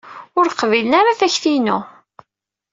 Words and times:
Ur 0.37 0.45
qbilen 0.59 0.97
ara 0.99 1.19
takti-inu. 1.19 1.79